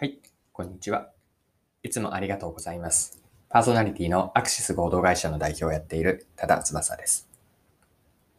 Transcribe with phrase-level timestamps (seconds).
[0.00, 0.20] はい、
[0.52, 1.10] こんにちは。
[1.82, 3.20] いつもありがとうございます。
[3.48, 7.28] パーソナリティのアクシス合同会社の代表をやっている多田翼です。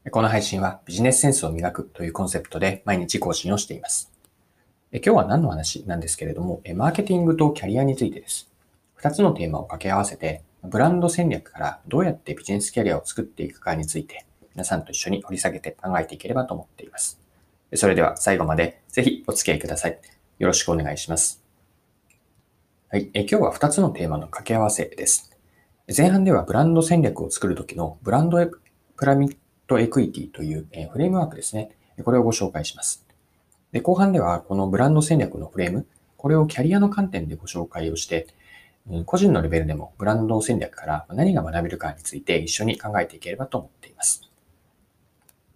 [0.10, 4.10] この配信はビジネスセンスを磨くというコンセプトで毎日更新をしています。
[4.94, 8.50] 今日は何の話なんですけれども、マーケティングとキャリアについてです。
[8.96, 17.20] 二つのテーマを掛け合わせて、ブランド戦略からどうやってビジネスキャリアを作っていくかについて、皆さんと一緒に掘り下げて考えていければと思っています。
[17.76, 20.00] それでは最後までぜひお付き合いください。
[20.38, 21.49] よろしくお願いします。
[22.92, 23.12] はい。
[23.14, 25.38] え今日は2つのテーマの掛け合わせです。
[25.96, 31.70] 前半ではブランド戦略を作るときのブランドプラミッドエクイティというフレームワークですね。
[32.04, 33.06] これをご紹介します。
[33.72, 35.86] で後半ではこのブランド戦略のフレーム、
[36.18, 38.26] これをキャリアの観点でご紹介をして、
[39.06, 44.28] 個人のレベルでもブランド戦略から何が学べるかについて一緒に考えていければと思っています。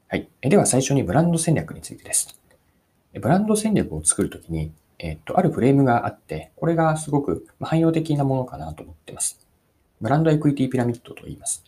[0.08, 0.30] はい。
[0.42, 2.40] では最初にブランド戦略についてです。
[3.20, 4.72] ブランド戦略を作るときに
[5.06, 9.45] えっと、あるフレームがあって、これがすごく汎用的なものかなと思ってます。
[10.00, 11.66] ブランドエクイティピラミッドと言います。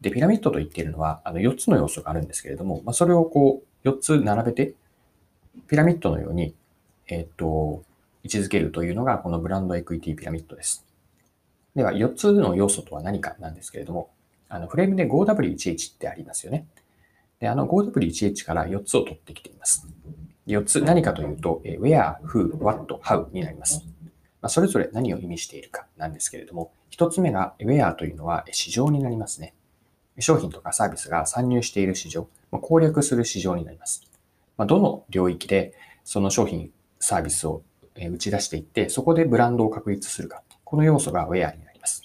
[0.00, 4.74] で、ピラミッドと言っているのは、あの、4つの要素があるんですけれども、まあ、それをこう、4つ並べて、
[5.68, 6.52] ピラミッドのように、
[7.06, 7.84] えっと、
[8.24, 10.84] 位置づけるというのが、このブランドエクイティピラミッドです。
[11.76, 14.10] では、4つの要素とは何かなんですけれども、
[14.48, 16.66] あの、フレームで 5W1H ってありますよね。
[17.38, 19.86] で、あの 5W1H から4つを取ってきています。
[20.48, 23.84] 4つ何かというと、where, who, what, how になります。
[24.40, 29.54] ま、それぞれ何を意味しているかなんですけれども、1つ目が where というのは市場になりますね。
[30.18, 34.02] 商品とかサービスが参入している市場、攻略する市場になります。
[34.56, 37.62] ま、どの領域でその商品、サービスを
[37.94, 40.42] 打ち出していって、そこでブランドを確立するか。
[40.64, 42.02] この要素が where になります。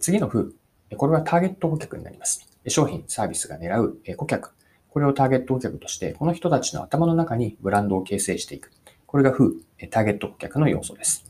[0.00, 0.52] 次の who。
[0.96, 2.46] これはターゲット顧客になります。
[2.68, 4.54] 商品、サービスが狙う顧客。
[4.94, 8.70] これをターゲット顧客として、この人たちの頭の中にブランドを形成していく。
[9.06, 9.54] これが Who、
[9.90, 11.24] ターゲット顧客の要素です。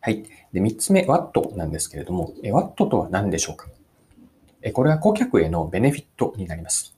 [0.00, 0.24] はい。
[0.54, 3.68] で、3つ目、What なんですけれども、What とは何でしょうか？
[4.72, 6.96] これは顧客へのベネフィットになります。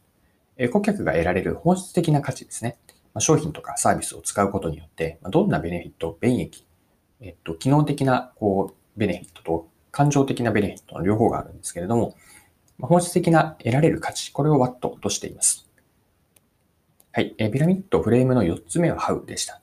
[0.72, 2.78] 顧客が得られる本質的な価値ですね。
[3.18, 6.64] 商品とかサービスを使うことによって、どんなベネフィット、便益、
[7.20, 12.14] えっと、機能的なこうベネフィットと感情的なベネフィットの両方があるんですけれども、
[12.82, 15.68] 本質的な得られる価値、これを What としています。
[17.12, 17.34] はい。
[17.36, 19.60] ピラミッドフレームの4つ目は How でした。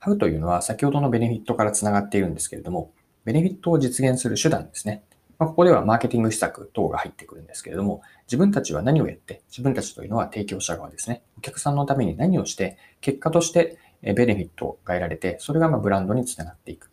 [0.00, 2.92] How というのは先ほどのベネフィットからつながっているんですけれども、
[3.24, 5.02] ベネフィットを実現する手段ですね。
[5.38, 11.22] まあ、ここではマーケティング施策等が入ってくるんですけれども、自分たちは何をやって、自分たちというのは提供者側ですね。
[11.38, 16.90] お客さんのために何をして、結果としてベネフィットが得られて、それがまブランドにつながっていく。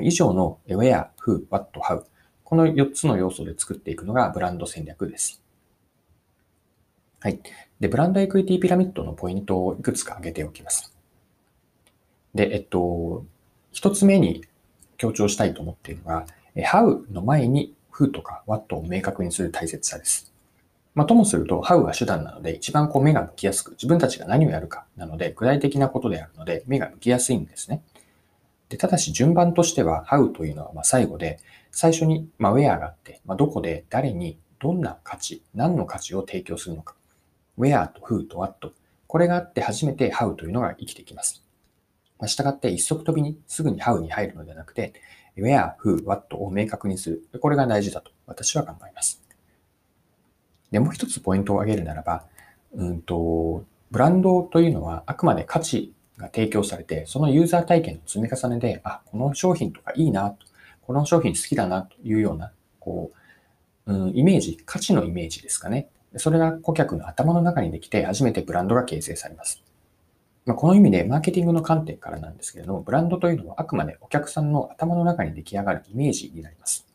[0.00, 2.04] 以上の Where, Who, What, How
[2.52, 5.42] この4つの要素で作っていくのがブランド戦略です。
[7.20, 7.40] はい。
[7.80, 10.94] で、ブランドエクイティピラミッドのポイントをいくつか挙げておきます。
[12.34, 13.24] で、えっと、
[13.72, 14.44] 一つ目に
[14.98, 20.30] 強調したいと思っているのが、How の前に Who とか What を明確にする大切さです。
[20.94, 27.82] まあ、ともすると、How は手段なので、一番こう目が向きやすく、自分たちが何をやるかなので、具体的なことであるので、目が向きやすいんですね。
[28.68, 31.38] でただし、順番としては、How というのはま最後で、
[31.72, 36.94] 最初に、まあ、where があって、まあ、どこで誰にどんな価値、何の価値を提供するのか。
[37.58, 38.72] where と who と what。
[39.06, 41.42] これがあって初めて how というのが生きてきます。
[42.18, 44.92] まあ、したがって一足飛びにすぐに how に入るのではなくて、
[45.36, 47.40] where, who, what を明確にする。
[47.40, 49.22] これが大事だと私は考えます。
[50.70, 52.24] で、もう一つポイントを挙げるならば、
[52.74, 60.46] うんと、ブランドというのはあくまで価値が提供されて、そのユーザー体験の積み重ねで、あ、この商品とかいいなと
[60.92, 63.12] この商品好きだなというような、こ
[63.86, 65.88] う、うん、イメージ、価値のイメージですかね。
[66.16, 69.62] それが顧客の頭の中にできて初めてブランドが形成されます。
[70.44, 76.86] まあ、この意味でマーケティングの観点からなんですけれども、ブランドというのはあくまでお客さんの頭の中に出来上がるイメージになります。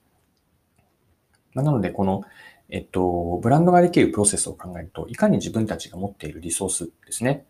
[1.55, 2.23] まあ、なので、この、
[2.69, 7.45] えっと、ブランドができるプロセスを考えると、いかに自分たちが持っているリソースですね。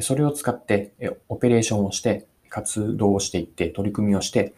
[0.00, 0.92] それを使って
[1.30, 4.52] オペレーションをして、活動をしていって、取り組みをして、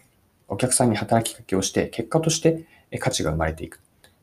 [0.48, 2.66] お客さんに働きかけをして、結果として
[3.00, 3.80] 価値が生まれていく。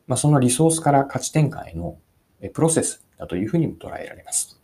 [0.08, 1.98] まあ、そのリソースから価値転換への
[2.54, 4.60] プロセスだというふうにも捉えられます。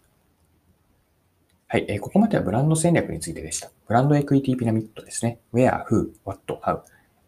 [1.67, 1.99] はい。
[1.99, 3.69] ここまではブランド戦略についてでした。
[3.87, 5.39] ブランドエクイティピラミッドですね。
[5.53, 6.81] where, who, what, how。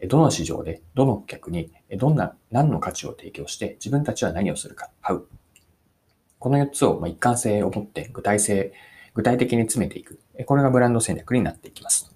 [0.07, 5.22] どの市場で、どの顧客に、どんな、何の価値を提供して、自分たちは何をするか、how。
[6.39, 8.74] この4つを一貫性を持って具体性、
[9.13, 10.19] 具体的に詰めていく。
[10.48, 12.10] これがブランド戦略になっていきます。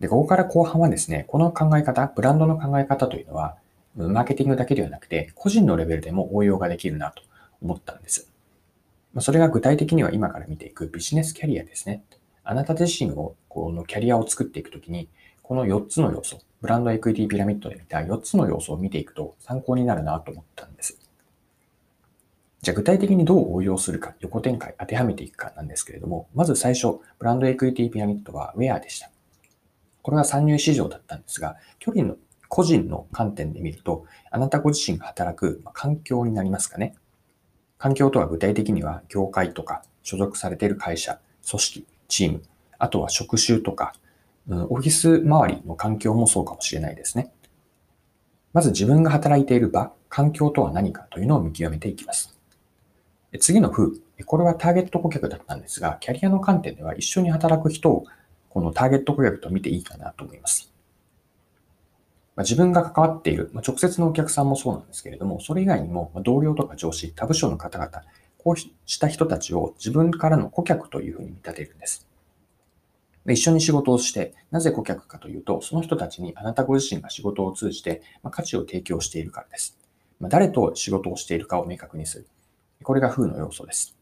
[0.00, 3.56] で、ここから後半はですね、この考え方、ブランドの考え方というのは、
[3.96, 7.22] マーケティングだけではなくて、個人のレベルでも応用ができるなと
[7.62, 8.30] 思ったんです。
[9.20, 12.02] それが具体的には今から見ていくビジネスキャリアですね。
[12.44, 15.08] あなた自身を、このキャリアを作っていくときに、
[15.42, 20.98] この4つの要素、ブランドエクイティピラミッドで見た4つの要素を見ていくと参考になるなと思ったんです。
[22.60, 29.10] じゃあ具体的にどう応用するか、横展開当てはめていくかなんですけれども、まず最初、ブランドエクイティピラミッドはウェアでした。
[30.06, 32.16] これは参入市場だったんですが、距離の
[32.46, 36.94] 個人の観点で見ると、あなたご自身が働く環境になりますかね。
[37.76, 41.18] 環境とは具体的には、業界とか、所属されている会社、
[41.50, 42.42] 組織、チーム、
[42.78, 43.94] あとは職種とか、
[44.48, 47.32] オフィス周りの環境もそうかもしれないですね。
[48.52, 52.38] まず自分が働いている場、環境とは何かというのを見極めていきます。
[53.40, 53.90] 次の風、
[54.24, 58.04] これはターゲット顧客だったんですが、キャリアの観点では一緒に働く人を
[58.56, 60.72] このターゲット顧客と見ていいかなと思います。
[62.36, 67.90] ま自分が関わっている、ま直接のお客さんもそうなんですけれども、それ以外にもま同僚とか上司、他部署の方々、
[68.38, 72.08] こうした人たちを自分からの顧客というふうに見立てるんです。
[73.26, 79.78] で一緒に仕事をして、なぜ顧客かというと、その人たちにあなたご自身が仕事を通じて、ま価値を提供しているからです。
[80.18, 82.26] ま誰と仕事をしているかを明確にする。
[82.82, 83.94] これが風の要素です。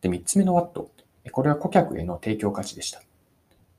[0.00, 0.92] で、3つ目のワット。
[1.32, 3.02] これは顧客への提供価値でした。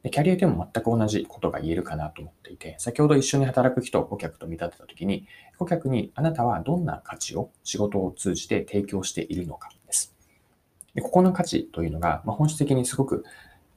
[0.06, 5.26] でキャリアでも全く同じことが言えるかなと思っていて、先ほど一緒に働く人顧客と見立てたときに、
[5.58, 10.14] 顧客にあなたはどんな価値を仕事を通じて提供しているのかです。
[10.94, 13.26] でここの価値というのが、まあ、本質的にすごく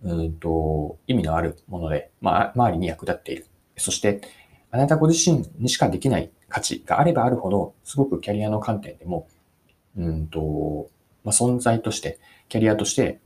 [0.02, 3.46] うんと意味のあるもので、まあ、周りに役立っている。
[3.78, 4.20] そして、
[4.70, 9.28] あなたご自身にしかできない価値があればあるほど、すごくキャリアの観点でも、
[9.96, 10.90] うんと、
[11.24, 12.18] まあ、存在として、
[12.50, 13.18] キャリアとして、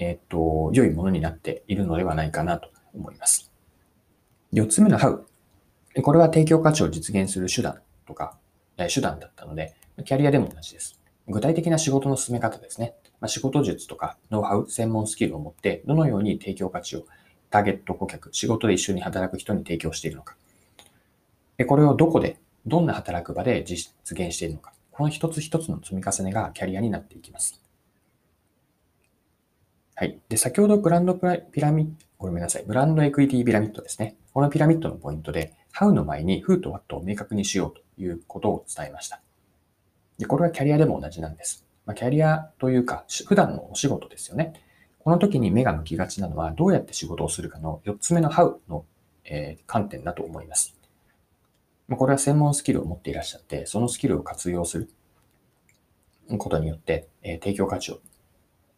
[0.00, 3.50] えっ、と、良いものになっているのではないかなと思います。
[4.52, 5.24] 四つ目の How。
[6.02, 8.38] これは提供価値を実現する手段とか、
[8.94, 9.74] 手段だったので、
[10.04, 11.00] キャリアでも同じです。
[11.26, 12.94] 具体的な仕事の進め方ですね。
[13.20, 17.04] ま、仕事術とかノウハウ、専門スキルを持って、どのように提供価値を
[17.50, 20.36] ターゲット顧客、仕事で一緒に働く人に提供しているのか。
[21.66, 24.72] これをどこで、どんな働く場で実現しているのか。
[24.92, 27.67] この一つ一つの積み重ねがキャリアになっていきます。
[30.00, 30.20] はい。
[30.28, 32.64] で、先ほどブランドピラミッド、ごめんなさい。
[32.64, 34.14] ブランドエクイティピラミッドですね。
[34.32, 39.20] このピラミッドのポイントで、How の前に Who と What を明確にしようということを伝えました。
[40.16, 41.66] で、これはキャリアでも同じなんです。
[41.84, 44.52] まあ、キャリアというか、普段のお仕事ですよね。
[45.00, 48.84] この時に目が向きがちなのは、どうやって仕事をするかの4つ目の How の、
[49.24, 50.78] え、観点だと思います。
[51.88, 54.88] ま、これは専門スキルを持っていらっしゃって、そのスキルを活用する
[56.38, 57.98] ことによって、え、提供価値を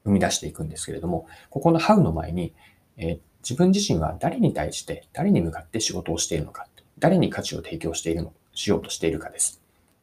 [0.04, 2.54] 生み出していくんですけれども、ここの How の前に、
[2.96, 6.66] えー、自分自身は誰に対して、誰に向かって仕事をしているのか、
[6.98, 9.60] 誰に価値を提供しているの、しようとしているかです。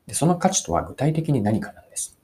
[0.07, 2.17] でその価値とは具体的に何かなんです。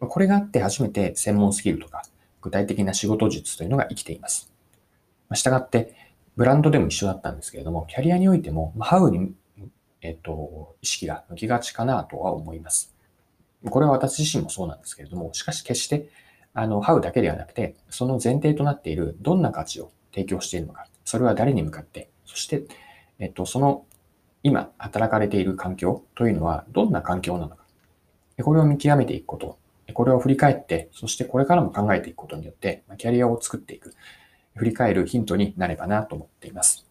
[0.00, 2.02] これがあって初めて専門スキルとか
[2.40, 4.52] 具体的な仕事術というのが生きています。
[5.34, 5.94] したがって、
[6.36, 9.34] ブランドでも一緒だったんですけれども、キャリアにおいても、ハウに、
[10.00, 12.94] えっと、意識が向きがちかなとは思います。
[13.70, 16.08] これは私自身もそうなんですけれども、しかし決して、
[16.54, 22.64] あの、ハウだけではなくて、その前提となっているどんな価値を提供しているのか、それは誰に向かって、そして、
[23.18, 23.84] えっと、その
[24.42, 27.64] 今働かれている環境というのはどんな環境なのか、
[28.42, 29.58] これを見極めていくこと
[29.92, 33.94] これを振り返って、そしてこれからも考えていくことによって、キャリアを作っていく、
[34.54, 36.86] 振り返るヒントになればなと思っています。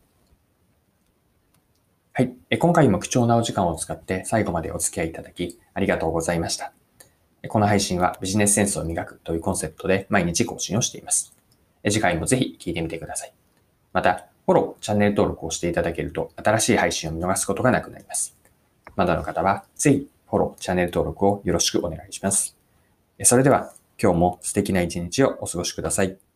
[2.13, 2.33] はい。
[2.59, 6.80] 今回も貴重なお時間を使って最後までお付き合いいただきありがとうございました。
[7.47, 11.33] この配信はビジネスセンスを磨くというコンセプトで毎日更新をしています。
[11.83, 13.33] 次回もぜひ聴いてみてください。
[13.93, 18.37] また、フォロー、チャンネル登録をしていただけると新しい配信を見逃すことがなくなります。
[18.95, 22.55] まだの方はぜひフォロー、チャンネル登録をよろしくお願いします。
[23.23, 26.30] それでは今日も素敵な一日をお過ごしください。